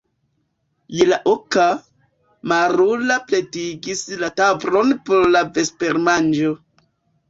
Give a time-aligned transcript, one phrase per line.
[0.99, 1.65] Je la oka,
[2.53, 6.61] Marula pretigis la tablon por la vespermanĝo.